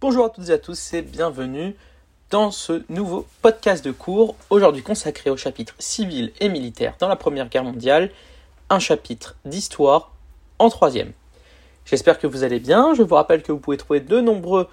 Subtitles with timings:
[0.00, 1.74] Bonjour à toutes et à tous et bienvenue
[2.30, 7.16] dans ce nouveau podcast de cours, aujourd'hui consacré au chapitre civil et militaire dans la
[7.16, 8.12] Première Guerre mondiale,
[8.70, 10.12] un chapitre d'histoire
[10.60, 11.10] en troisième.
[11.84, 14.68] J'espère que vous allez bien, je vous rappelle que vous pouvez trouver de nombreux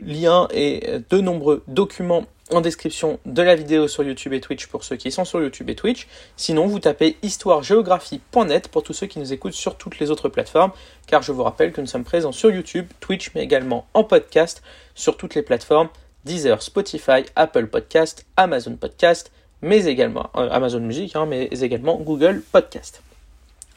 [0.00, 4.84] liens et de nombreux documents en description de la vidéo sur YouTube et Twitch pour
[4.84, 6.06] ceux qui sont sur YouTube et Twitch.
[6.36, 10.72] Sinon, vous tapez histoiregéographie.net pour tous ceux qui nous écoutent sur toutes les autres plateformes,
[11.06, 14.62] car je vous rappelle que nous sommes présents sur YouTube, Twitch, mais également en podcast
[14.94, 15.88] sur toutes les plateformes
[16.24, 19.30] Deezer, Spotify, Apple Podcast, Amazon Podcast,
[19.62, 23.02] mais également euh, Amazon Music, hein, mais également Google Podcast.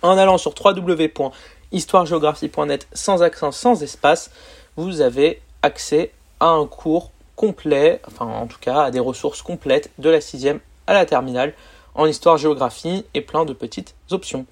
[0.02, 4.30] En allant sur www.histoiregéographie.net sans accent, sans espace,
[4.76, 6.12] vous avez accès
[6.42, 10.60] à un cours complet, enfin en tout cas à des ressources complètes de la sixième
[10.88, 11.54] à la terminale
[11.96, 14.46] en histoire-géographie et plein de petites options.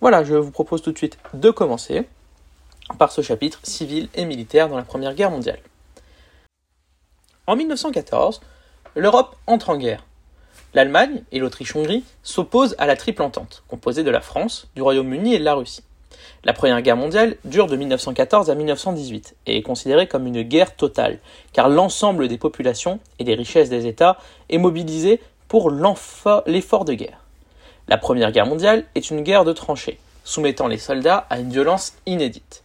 [0.00, 2.06] Voilà, je vous propose tout de suite de commencer
[2.98, 5.60] par ce chapitre civil et militaire dans la Première Guerre mondiale.
[7.46, 8.40] En 1914,
[8.94, 10.04] l'Europe entre en guerre.
[10.74, 15.38] L'Allemagne et l'Autriche-Hongrie s'opposent à la Triple Entente, composée de la France, du Royaume-Uni et
[15.38, 15.85] de la Russie.
[16.44, 20.76] La Première Guerre mondiale dure de 1914 à 1918 et est considérée comme une guerre
[20.76, 21.18] totale,
[21.52, 24.18] car l'ensemble des populations et des richesses des États
[24.48, 27.20] est mobilisé pour l'effort de guerre.
[27.88, 31.94] La Première Guerre mondiale est une guerre de tranchées, soumettant les soldats à une violence
[32.06, 32.62] inédite.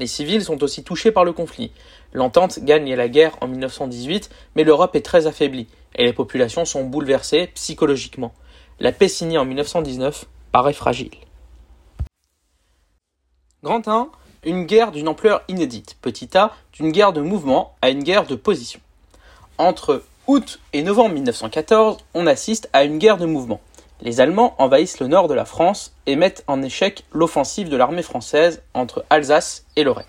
[0.00, 1.70] Les civils sont aussi touchés par le conflit.
[2.12, 6.84] L'entente gagne la guerre en 1918, mais l'Europe est très affaiblie et les populations sont
[6.84, 8.32] bouleversées psychologiquement.
[8.80, 11.12] La paix signée en 1919 paraît fragile.
[13.64, 14.08] Grand 1,
[14.44, 15.96] une guerre d'une ampleur inédite.
[16.02, 18.78] Petit a, d'une guerre de mouvement à une guerre de position.
[19.56, 23.62] Entre août et novembre 1914, on assiste à une guerre de mouvement.
[24.02, 28.02] Les Allemands envahissent le nord de la France et mettent en échec l'offensive de l'armée
[28.02, 30.04] française entre Alsace et Lorraine.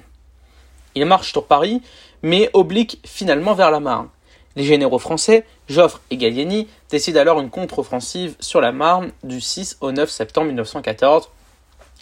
[0.93, 1.81] Ils marchent sur Paris,
[2.23, 4.09] mais obliquent finalement vers la Marne.
[4.57, 9.77] Les généraux français, Joffre et Gallieni, décident alors une contre-offensive sur la Marne du 6
[9.79, 11.29] au 9 septembre 1914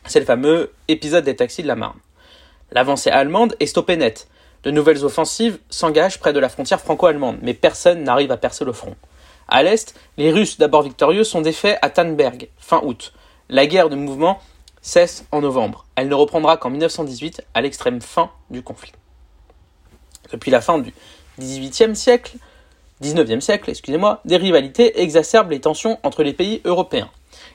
[0.06, 2.00] c'est le fameux épisode des taxis de la Marne.
[2.72, 4.28] L'avancée allemande est stoppée net.
[4.64, 8.74] De nouvelles offensives s'engagent près de la frontière franco-allemande, mais personne n'arrive à percer le
[8.74, 8.96] front.
[9.48, 13.14] À l'est, les Russes, d'abord victorieux, sont défaits à Tannberg, fin août.
[13.50, 14.40] La guerre de mouvement
[14.82, 15.86] cesse en novembre.
[15.96, 18.94] Elle ne reprendra qu'en 1918, à l'extrême fin du conflit.
[20.32, 20.94] Depuis la fin du
[21.40, 22.38] XVIIIe siècle,
[23.02, 27.10] XIXe siècle, excusez-moi, des rivalités exacerbent les tensions entre les pays européens.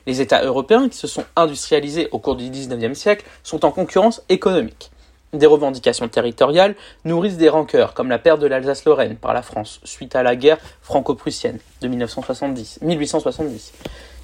[0.05, 4.21] Les États européens qui se sont industrialisés au cours du XIXe siècle sont en concurrence
[4.29, 4.91] économique.
[5.33, 6.75] Des revendications territoriales
[7.05, 10.57] nourrissent des rancœurs, comme la perte de l'Alsace-Lorraine par la France suite à la guerre
[10.81, 13.73] franco-prussienne de 1970, 1870.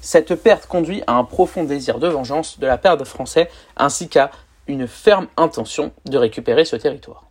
[0.00, 4.08] Cette perte conduit à un profond désir de vengeance de la part des Français ainsi
[4.08, 4.32] qu'à
[4.66, 7.25] une ferme intention de récupérer ce territoire.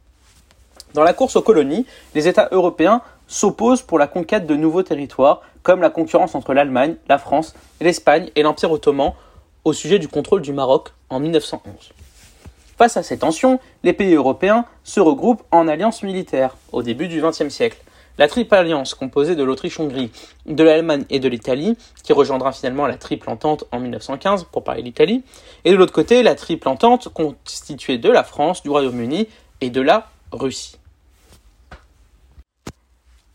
[0.96, 5.42] Dans la course aux colonies, les États européens s'opposent pour la conquête de nouveaux territoires,
[5.62, 9.12] comme la concurrence entre l'Allemagne, la France, l'Espagne et l'Empire ottoman
[9.66, 11.92] au sujet du contrôle du Maroc en 1911.
[12.78, 17.22] Face à ces tensions, les pays européens se regroupent en alliances militaires au début du
[17.22, 17.82] XXe siècle.
[18.18, 20.12] La triple alliance composée de l'Autriche-Hongrie,
[20.46, 24.82] de l'Allemagne et de l'Italie, qui rejoindra finalement la triple entente en 1915 pour parler
[24.82, 25.24] d'Italie,
[25.66, 29.28] et de l'autre côté la triple entente constituée de la France, du Royaume-Uni
[29.60, 30.78] et de la Russie.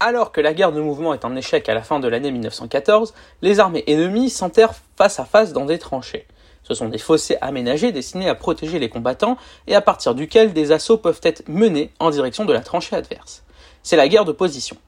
[0.02, 3.12] Alors que la guerre de mouvement est en échec à la fin de l'année 1914,
[3.42, 6.26] les armées ennemies s'enterrent face à face dans des tranchées.
[6.62, 10.72] Ce sont des fossés aménagés destinés à protéger les combattants et à partir duquel des
[10.72, 13.42] assauts peuvent être menés en direction de la tranchée adverse.
[13.82, 14.78] C'est la guerre de position.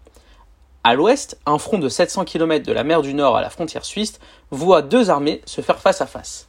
[0.82, 3.84] À l'ouest, un front de 700 km de la mer du Nord à la frontière
[3.84, 4.18] suisse
[4.50, 6.48] voit deux armées se faire face à face.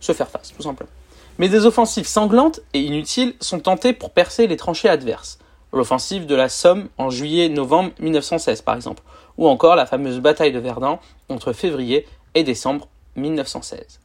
[0.00, 0.90] Se faire face, tout simplement.
[1.36, 5.38] Mais des offensives sanglantes et inutiles sont tentées pour percer les tranchées adverses
[5.72, 9.02] l'offensive de la Somme en juillet-novembre 1916 par exemple,
[9.36, 10.98] ou encore la fameuse bataille de Verdun
[11.28, 14.00] entre février et décembre 1916.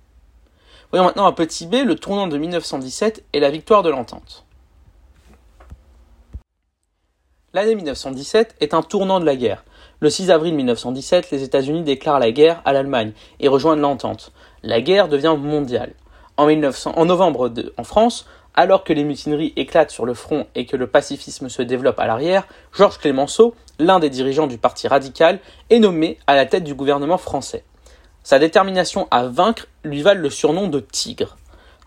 [0.92, 4.46] Voyons maintenant un petit B, le tournant de 1917 et la victoire de l'entente.
[7.56, 9.64] L'année 1917 est un tournant de la guerre.
[10.00, 14.32] Le 6 avril 1917, les États-Unis déclarent la guerre à l'Allemagne et rejoignent l'entente.
[14.64, 15.94] La guerre devient mondiale.
[16.36, 20.66] En, 1900, en novembre en France, alors que les mutineries éclatent sur le front et
[20.66, 25.40] que le pacifisme se développe à l'arrière, Georges Clémenceau, l'un des dirigeants du parti radical,
[25.70, 27.64] est nommé à la tête du gouvernement français.
[28.24, 31.36] Sa détermination à vaincre lui valent le surnom de Tigre.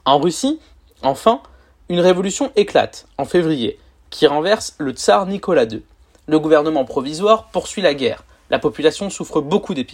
[0.04, 0.60] En Russie,
[1.02, 1.40] enfin,
[1.88, 3.78] une révolution éclate en février,
[4.10, 5.82] qui renverse le tsar Nicolas II.
[6.26, 9.86] Le gouvernement provisoire poursuit la guerre, La population souffre beaucoup des.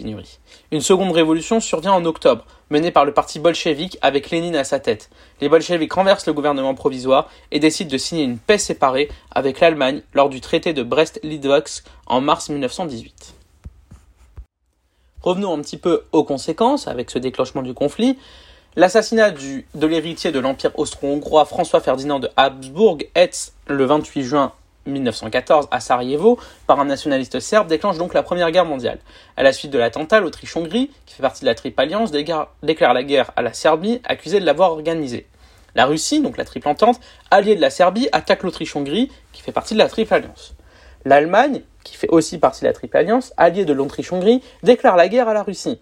[0.71, 4.79] Une seconde révolution survient en octobre, menée par le parti bolchevique avec Lénine à sa
[4.79, 5.09] tête.
[5.41, 10.01] Les bolcheviks renversent le gouvernement provisoire et décident de signer une paix séparée avec l'Allemagne
[10.13, 13.33] lors du traité de Brest-Litovsk en mars 1918.
[15.21, 18.17] Revenons un petit peu aux conséquences avec ce déclenchement du conflit.
[18.75, 24.51] L'assassinat de l'héritier de l'Empire austro-hongrois François Ferdinand de Habsbourg, Hetz, le 28 juin
[24.85, 28.99] 1914 à Sarajevo par un nationaliste serbe déclenche donc la Première Guerre mondiale.
[29.37, 33.03] À la suite de l'attentat, l'Autriche-Hongrie, qui fait partie de la Triple Alliance, déclare la
[33.03, 35.27] guerre à la Serbie, accusée de l'avoir organisée.
[35.75, 36.99] La Russie, donc la Triple Entente,
[37.31, 40.53] alliée de la Serbie, attaque l'Autriche-Hongrie, qui fait partie de la Triple Alliance.
[41.05, 45.27] L'Allemagne, qui fait aussi partie de la Triple Alliance, alliée de l'Autriche-Hongrie, déclare la guerre
[45.27, 45.79] à la Russie.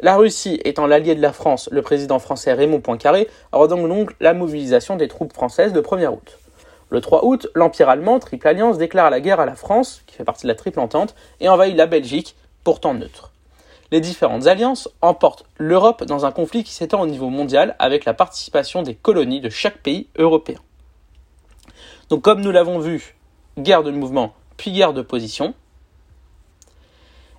[0.00, 4.32] La Russie étant l'allié de la France, le président français Raymond Poincaré ordonne donc la
[4.32, 6.38] mobilisation des troupes françaises le 1er août.
[6.92, 10.24] Le 3 août, l'Empire allemand, Triple Alliance, déclare la guerre à la France, qui fait
[10.24, 13.32] partie de la Triple Entente, et envahit la Belgique, pourtant neutre.
[13.92, 18.12] Les différentes alliances emportent l'Europe dans un conflit qui s'étend au niveau mondial avec la
[18.12, 20.58] participation des colonies de chaque pays européen.
[22.10, 23.16] Donc comme nous l'avons vu,
[23.56, 25.54] guerre de mouvement puis guerre de position.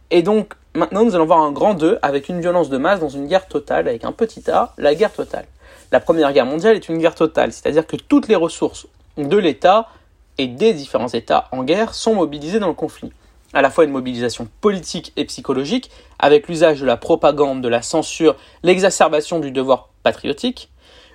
[0.10, 3.10] Et donc maintenant nous allons voir un grand 2 avec une violence de masse dans
[3.10, 5.46] une guerre totale avec un petit a, la guerre totale.
[5.92, 8.88] La Première Guerre mondiale est une guerre totale, c'est-à-dire que toutes les ressources
[9.18, 9.90] de l'État
[10.38, 13.12] et des différents États en guerre sont mobilisés dans le conflit.
[13.54, 17.84] À la fois une mobilisation politique et psychologique, avec l'usage de la propagande, de la
[17.84, 20.70] censure, l'exacerbation du devoir patriotique,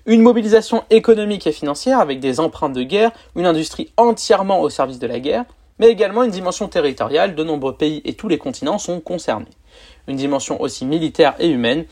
[0.07, 5.01] une mobilisation économique et financière avec des empreintes de guerre, une industrie entièrement au service
[5.01, 5.45] de la guerre,
[5.81, 9.47] mais également une dimension territoriale, de nombreux pays et tous les continents sont concernés.
[10.07, 11.85] Une dimension aussi militaire et humaine,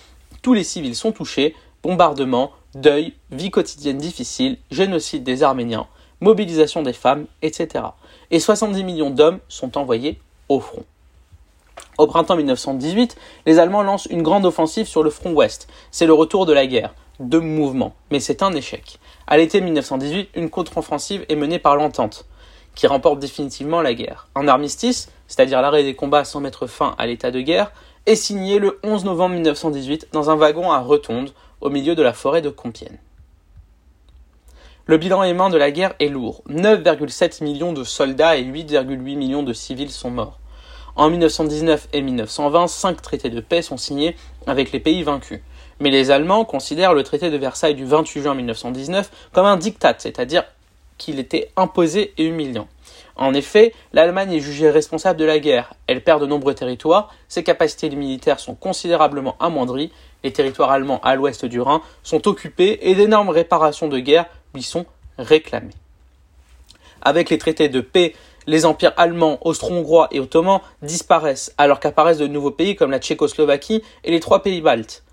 [0.43, 5.87] tous les civils sont touchés, bombardements, deuil, vie quotidienne difficile, génocide des Arméniens,
[6.20, 7.84] mobilisation des femmes, etc.
[8.30, 10.84] Et 70 millions d'hommes sont envoyés au front.
[11.98, 13.16] Au printemps 1918,
[13.46, 15.68] les Allemands lancent une grande offensive sur le front ouest.
[15.90, 18.98] C'est le retour de la guerre, de mouvement, mais c'est un échec.
[19.26, 22.26] À l'été 1918, une contre-offensive est menée par l'Entente,
[22.74, 24.28] qui remporte définitivement la guerre.
[24.34, 27.72] Un armistice, c'est-à-dire l'arrêt des combats sans mettre fin à l'état de guerre,
[28.06, 32.12] est signé le 11 novembre 1918 dans un wagon à Rotonde, au milieu de la
[32.12, 32.98] forêt de Compiègne.
[34.88, 36.44] Le bilan humain de la guerre est lourd.
[36.48, 40.38] 9,7 millions de soldats et 8,8 millions de civils sont morts.
[40.94, 44.14] En 1919 et 1920, cinq traités de paix sont signés
[44.46, 45.40] avec les pays vaincus.
[45.80, 49.96] Mais les Allemands considèrent le traité de Versailles du 28 juin 1919 comme un diktat,
[49.98, 50.44] c'est-à-dire
[50.98, 52.68] qu'il était imposé et humiliant.
[53.16, 57.42] En effet, l'Allemagne est jugée responsable de la guerre, elle perd de nombreux territoires, ses
[57.42, 59.90] capacités militaires sont considérablement amoindries,
[60.22, 64.26] les territoires allemands à l'ouest du Rhin sont occupés et d'énormes réparations de guerre
[64.62, 64.87] sont
[65.19, 65.75] réclamés.
[67.03, 68.14] Avec les traités de paix,
[68.47, 73.82] les empires allemands, austro-hongrois et ottomans disparaissent, alors qu'apparaissent de nouveaux pays comme la Tchécoslovaquie
[74.05, 75.05] et les trois pays baltes.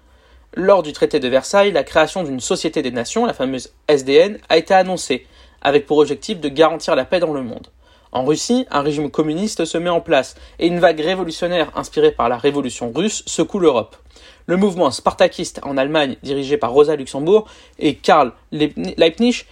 [0.55, 4.57] Lors du traité de Versailles, la création d'une Société des Nations, la fameuse SDN, a
[4.57, 5.25] été annoncée,
[5.61, 7.67] avec pour objectif de garantir la paix dans le monde.
[8.13, 12.29] En Russie, un régime communiste se met en place et une vague révolutionnaire inspirée par
[12.29, 13.97] la révolution russe secoue l'Europe.
[14.45, 17.47] Le mouvement spartakiste en Allemagne, dirigé par Rosa Luxembourg
[17.79, 19.45] et Karl Leibniz,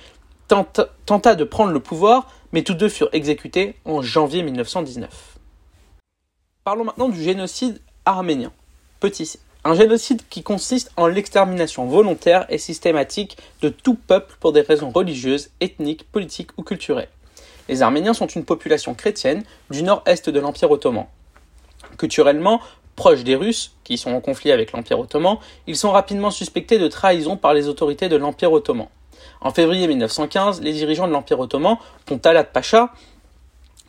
[0.48, 5.10] tenta de prendre le pouvoir, mais tous deux furent exécutés en janvier 1919.
[6.64, 8.52] Parlons maintenant du génocide arménien.
[9.00, 14.62] Petit Un génocide qui consiste en l'extermination volontaire et systématique de tout peuple pour des
[14.62, 17.10] raisons religieuses, ethniques, politiques ou culturelles.
[17.70, 21.06] Les Arméniens sont une population chrétienne du nord-est de l'Empire ottoman.
[21.98, 22.62] Culturellement,
[22.96, 26.88] proches des Russes, qui sont en conflit avec l'Empire ottoman, ils sont rapidement suspectés de
[26.88, 28.88] trahison par les autorités de l'Empire ottoman.
[29.42, 32.94] En février 1915, les dirigeants de l'Empire ottoman, dont Talat Pacha,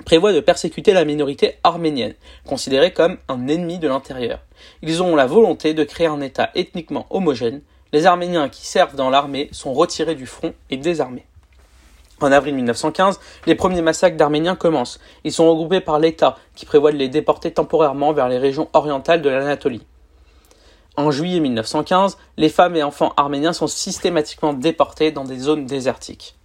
[0.04, 2.14] prévoient de persécuter la minorité arménienne,
[2.46, 4.40] considérée comme un ennemi de l'intérieur.
[4.82, 7.62] Ils ont la volonté de créer un État ethniquement homogène.
[7.92, 11.26] Les Arméniens qui servent dans l'armée sont retirés du front et désarmés.
[12.22, 15.00] En avril 1915, les premiers massacres d'Arméniens commencent.
[15.24, 19.22] Ils sont regroupés par l'État, qui prévoit de les déporter temporairement vers les régions orientales
[19.22, 19.84] de l'Anatolie.
[20.96, 26.36] En juillet 1915, les femmes et enfants arméniens sont systématiquement déportés dans des zones désertiques.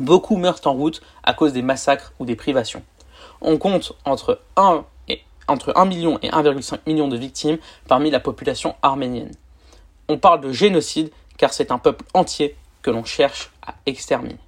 [0.00, 2.82] Beaucoup meurent en route à cause des massacres ou des privations.
[3.42, 8.20] On compte entre 1, et, entre 1 million et 1,5 million de victimes parmi la
[8.20, 9.32] population arménienne.
[10.08, 14.38] On parle de génocide car c'est un peuple entier que l'on cherche à exterminer.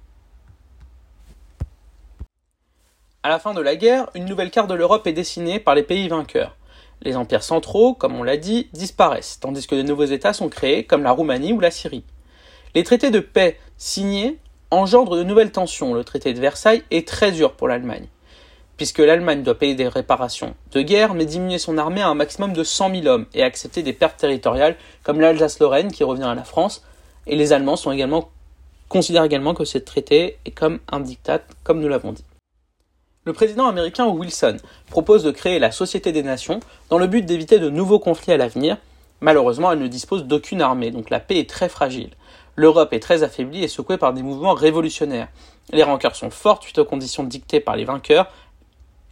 [3.21, 5.83] À la fin de la guerre, une nouvelle carte de l'Europe est dessinée par les
[5.83, 6.55] pays vainqueurs.
[7.01, 10.85] Les empires centraux, comme on l'a dit, disparaissent, tandis que de nouveaux États sont créés,
[10.85, 12.05] comme la Roumanie ou la Syrie.
[12.75, 14.37] Les traités de paix signés
[14.71, 15.93] engendrent de nouvelles tensions.
[15.93, 18.07] Le traité de Versailles est très dur pour l'Allemagne.
[18.77, 22.53] puisque l'Allemagne doit payer des réparations de guerre, mais diminuer son armée à un maximum
[22.53, 26.45] de 100 000 hommes et accepter des pertes territoriales comme l'Alsace-Lorraine qui revient à la
[26.45, 26.85] France.
[27.27, 27.75] Et les Allemands
[28.87, 32.23] considèrent également que ce traité est comme un diktat, comme nous l'avons dit.
[33.29, 34.57] Le président américain Wilson
[34.87, 38.37] propose de créer la Société des Nations dans le but d'éviter de nouveaux conflits à
[38.37, 38.77] l'avenir.
[39.21, 42.09] Malheureusement, elle ne dispose d'aucune armée, donc la paix est très fragile.
[42.55, 45.27] L'Europe est très affaiblie et secouée par des mouvements révolutionnaires.
[45.71, 48.31] Les rancœurs sont fortes suite aux conditions dictées par les vainqueurs.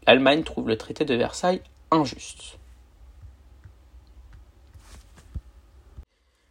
[0.07, 2.57] L'Allemagne trouve le traité de Versailles injuste.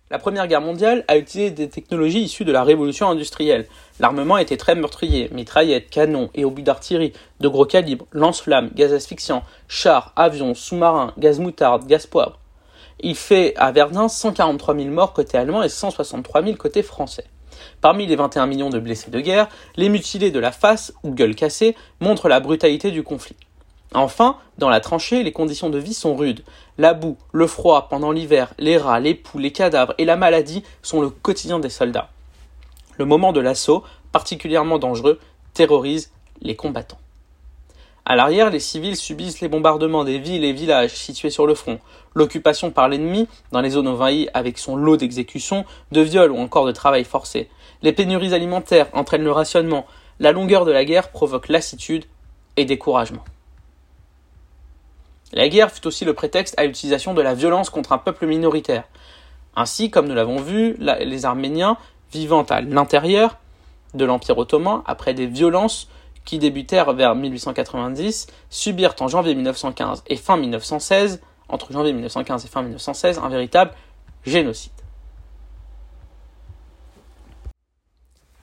[0.09, 3.67] La Première Guerre mondiale a utilisé des technologies issues de la révolution industrielle.
[3.99, 9.43] L'armement était très meurtrier, mitraillettes, canons et obus d'artillerie, de gros calibre, lance-flammes, gaz asphyxiant,
[9.67, 12.39] chars, avions, sous-marins, gaz moutarde, gaz poivre.
[13.01, 17.25] Il fait à Verdun 143 000 morts côté allemand et 163 000 côté français.
[17.81, 21.35] Parmi les 21 millions de blessés de guerre, les mutilés de la face ou gueule
[21.35, 23.37] cassée montrent la brutalité du conflit.
[23.95, 26.45] Enfin, dans la tranchée, les conditions de vie sont rudes.
[26.77, 30.63] La boue, le froid pendant l'hiver, les rats, les poux, les cadavres et la maladie
[30.83, 32.11] sont le quotidien des soldats.
[32.99, 35.21] Le moment de l'assaut, particulièrement dangereux,
[35.55, 36.11] terrorise
[36.43, 36.99] les combattants.
[38.09, 41.81] À l'arrière, les civils subissent les bombardements des villes et villages situés sur le front,
[42.15, 46.67] l'occupation par l'ennemi dans les zones envahies avec son lot d'exécutions, de viols ou encore
[46.67, 47.49] de travail forcé.
[47.83, 49.87] Les pénuries alimentaires entraînent le rationnement.
[50.21, 52.05] La longueur de la guerre provoque lassitude
[52.57, 53.25] et découragement.
[55.33, 58.85] La guerre fut aussi le prétexte à l'utilisation de la violence contre un peuple minoritaire.
[59.57, 61.77] Ainsi, comme nous l'avons vu, les Arméniens,
[62.13, 63.39] vivant à l'intérieur
[63.95, 65.89] de l'Empire ottoman, après des violences
[66.25, 72.49] qui débutèrent vers 1890, subirent en janvier 1915 et fin 1916, entre janvier 1915 et
[72.49, 73.73] fin 1916, un véritable
[74.25, 74.73] génocide.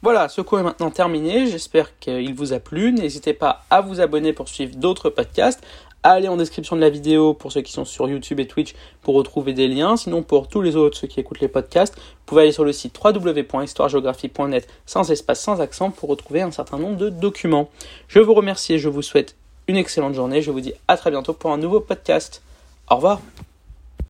[0.01, 1.47] Voilà, ce cours est maintenant terminé.
[1.47, 2.91] J'espère qu'il vous a plu.
[2.91, 5.65] N'hésitez pas à vous abonner pour suivre d'autres podcasts,
[6.05, 9.15] Allez en description de la vidéo pour ceux qui sont sur YouTube et Twitch pour
[9.15, 9.95] retrouver des liens.
[9.95, 12.73] Sinon, pour tous les autres, ceux qui écoutent les podcasts, vous pouvez aller sur le
[12.73, 17.69] site www.histoiregeographie.net sans espace, sans accent pour retrouver un certain nombre de documents.
[18.09, 20.41] Je vous remercie et je vous souhaite une excellente journée.
[20.41, 22.41] Je vous dis à très bientôt pour un nouveau podcast.
[22.89, 23.21] Au revoir.